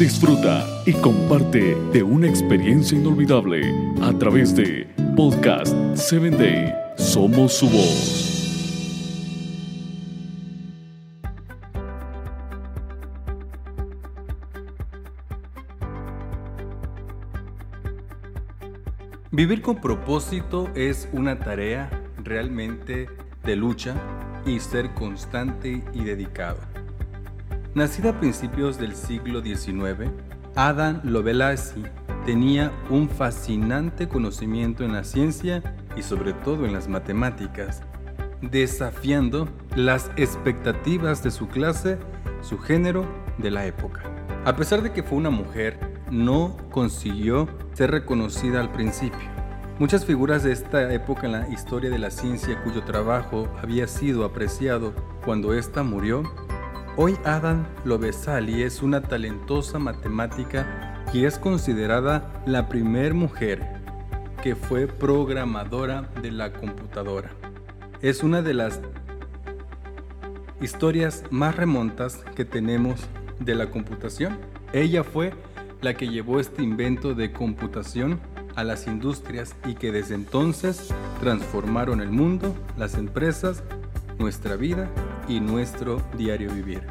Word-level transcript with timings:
disfruta 0.00 0.66
y 0.86 0.94
comparte 0.94 1.74
de 1.92 2.02
una 2.02 2.26
experiencia 2.26 2.96
inolvidable 2.96 3.60
a 4.00 4.10
través 4.14 4.56
de 4.56 4.88
Podcast 5.14 5.76
7 5.94 6.30
Day. 6.30 6.74
Somos 6.96 7.52
su 7.52 7.68
voz. 7.68 8.26
Vivir 19.30 19.60
con 19.60 19.82
propósito 19.82 20.70
es 20.74 21.10
una 21.12 21.38
tarea 21.38 21.90
realmente 22.24 23.06
de 23.44 23.54
lucha 23.54 23.94
y 24.46 24.60
ser 24.60 24.94
constante 24.94 25.84
y 25.92 26.04
dedicado. 26.04 26.70
Nacida 27.72 28.10
a 28.10 28.18
principios 28.18 28.78
del 28.78 28.96
siglo 28.96 29.40
XIX, 29.42 30.10
Adam 30.56 31.00
Lovelace 31.04 31.80
tenía 32.26 32.72
un 32.90 33.08
fascinante 33.08 34.08
conocimiento 34.08 34.82
en 34.84 34.92
la 34.92 35.04
ciencia 35.04 35.62
y 35.96 36.02
sobre 36.02 36.32
todo 36.32 36.66
en 36.66 36.72
las 36.72 36.88
matemáticas, 36.88 37.82
desafiando 38.42 39.48
las 39.76 40.10
expectativas 40.16 41.22
de 41.22 41.30
su 41.30 41.46
clase, 41.46 41.96
su 42.42 42.58
género, 42.58 43.06
de 43.38 43.52
la 43.52 43.64
época. 43.66 44.02
A 44.44 44.56
pesar 44.56 44.82
de 44.82 44.92
que 44.92 45.04
fue 45.04 45.18
una 45.18 45.30
mujer, 45.30 45.78
no 46.10 46.56
consiguió 46.72 47.48
ser 47.74 47.92
reconocida 47.92 48.60
al 48.60 48.72
principio. 48.72 49.30
Muchas 49.78 50.04
figuras 50.04 50.42
de 50.42 50.50
esta 50.50 50.92
época 50.92 51.26
en 51.26 51.32
la 51.32 51.48
historia 51.48 51.88
de 51.88 52.00
la 52.00 52.10
ciencia 52.10 52.60
cuyo 52.64 52.82
trabajo 52.82 53.48
había 53.62 53.86
sido 53.86 54.24
apreciado 54.24 54.92
cuando 55.24 55.54
ésta 55.54 55.84
murió, 55.84 56.24
hoy 57.02 57.16
Adam 57.24 57.64
Lovesali 57.86 58.62
es 58.62 58.82
una 58.82 59.00
talentosa 59.00 59.78
matemática 59.78 61.02
y 61.14 61.24
es 61.24 61.38
considerada 61.38 62.30
la 62.44 62.68
primer 62.68 63.14
mujer 63.14 63.66
que 64.42 64.54
fue 64.54 64.86
programadora 64.86 66.10
de 66.20 66.30
la 66.30 66.52
computadora. 66.52 67.30
Es 68.02 68.22
una 68.22 68.42
de 68.42 68.52
las 68.52 68.82
historias 70.60 71.24
más 71.30 71.56
remontas 71.56 72.16
que 72.36 72.44
tenemos 72.44 73.00
de 73.38 73.54
la 73.54 73.70
computación. 73.70 74.38
Ella 74.74 75.02
fue 75.02 75.32
la 75.80 75.94
que 75.94 76.06
llevó 76.06 76.38
este 76.38 76.62
invento 76.62 77.14
de 77.14 77.32
computación 77.32 78.20
a 78.56 78.62
las 78.62 78.86
industrias 78.86 79.56
y 79.64 79.72
que 79.72 79.90
desde 79.90 80.16
entonces 80.16 80.92
transformaron 81.20 82.02
el 82.02 82.10
mundo, 82.10 82.54
las 82.76 82.96
empresas, 82.96 83.62
nuestra 84.20 84.54
vida 84.54 84.88
y 85.26 85.40
nuestro 85.40 86.00
diario 86.16 86.52
vivir. 86.52 86.86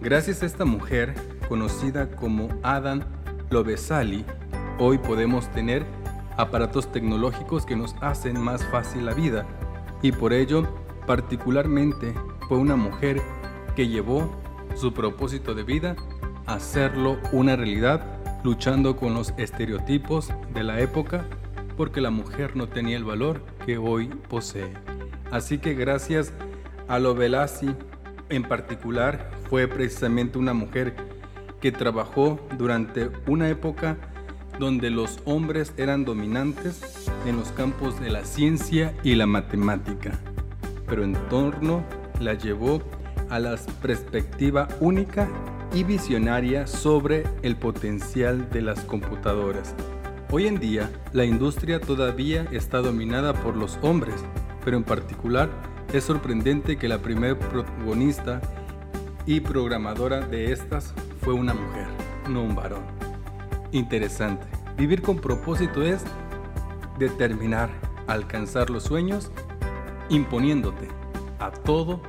Gracias 0.00 0.42
a 0.42 0.46
esta 0.46 0.66
mujer, 0.66 1.14
conocida 1.48 2.10
como 2.10 2.48
Adam 2.62 3.00
Lovesali, 3.50 4.24
hoy 4.78 4.98
podemos 4.98 5.50
tener 5.50 5.84
aparatos 6.36 6.92
tecnológicos 6.92 7.64
que 7.64 7.74
nos 7.74 7.96
hacen 8.00 8.38
más 8.38 8.64
fácil 8.66 9.06
la 9.06 9.14
vida 9.14 9.46
y 10.02 10.12
por 10.12 10.32
ello 10.32 10.68
particularmente 11.06 12.12
fue 12.48 12.58
una 12.58 12.76
mujer 12.76 13.22
que 13.74 13.88
llevó 13.88 14.30
su 14.74 14.92
propósito 14.92 15.54
de 15.54 15.62
vida 15.62 15.96
a 16.46 16.54
hacerlo 16.54 17.18
una 17.32 17.56
realidad 17.56 18.04
luchando 18.42 18.96
con 18.96 19.14
los 19.14 19.32
estereotipos 19.38 20.32
de 20.52 20.62
la 20.62 20.80
época 20.80 21.24
porque 21.78 22.02
la 22.02 22.10
mujer 22.10 22.56
no 22.56 22.68
tenía 22.68 22.96
el 22.96 23.04
valor 23.04 23.40
que 23.64 23.78
hoy 23.78 24.08
posee. 24.28 24.70
Así 25.30 25.58
que 25.58 25.74
gracias 25.74 26.32
a 26.88 26.98
Lovelace 26.98 27.74
en 28.28 28.42
particular 28.42 29.30
fue 29.48 29.68
precisamente 29.68 30.38
una 30.38 30.54
mujer 30.54 30.94
que 31.60 31.72
trabajó 31.72 32.40
durante 32.58 33.10
una 33.26 33.48
época 33.48 33.96
donde 34.58 34.90
los 34.90 35.18
hombres 35.24 35.72
eran 35.76 36.04
dominantes 36.04 37.08
en 37.26 37.36
los 37.36 37.50
campos 37.52 37.98
de 38.00 38.10
la 38.10 38.24
ciencia 38.24 38.94
y 39.02 39.14
la 39.14 39.26
matemática, 39.26 40.18
pero 40.86 41.02
en 41.02 41.14
torno 41.28 41.84
la 42.20 42.34
llevó 42.34 42.82
a 43.30 43.38
la 43.38 43.56
perspectiva 43.82 44.68
única 44.80 45.28
y 45.72 45.82
visionaria 45.82 46.66
sobre 46.66 47.24
el 47.42 47.56
potencial 47.56 48.48
de 48.50 48.62
las 48.62 48.80
computadoras. 48.80 49.74
Hoy 50.30 50.46
en 50.46 50.60
día, 50.60 50.90
la 51.12 51.24
industria 51.24 51.80
todavía 51.80 52.46
está 52.52 52.78
dominada 52.78 53.34
por 53.34 53.56
los 53.56 53.78
hombres, 53.82 54.16
pero 54.64 54.76
en 54.76 54.84
particular 54.84 55.48
es 55.94 56.02
sorprendente 56.02 56.76
que 56.76 56.88
la 56.88 56.98
primera 56.98 57.38
protagonista 57.38 58.40
y 59.26 59.38
programadora 59.40 60.20
de 60.20 60.50
estas 60.50 60.92
fue 61.20 61.34
una 61.34 61.54
mujer, 61.54 61.86
no 62.28 62.42
un 62.42 62.56
varón. 62.56 62.82
Interesante. 63.70 64.44
Vivir 64.76 65.02
con 65.02 65.18
propósito 65.18 65.82
es 65.82 66.02
determinar, 66.98 67.70
alcanzar 68.08 68.70
los 68.70 68.82
sueños, 68.82 69.30
imponiéndote 70.08 70.88
a 71.38 71.52
todo 71.52 72.00